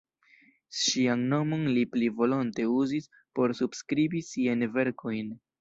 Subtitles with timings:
[0.77, 3.09] Ŝian nomon li pli volonte uzis
[3.41, 5.33] por subskribi siajn verkojn.